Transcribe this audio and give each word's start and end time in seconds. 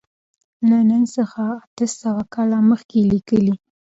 له 0.69 0.77
نن 0.89 1.03
څخه 1.15 1.43
اته 1.63 1.85
سوه 2.01 2.23
کاله 2.33 2.59
مخکې 2.71 2.99
لیکلی. 3.11 3.53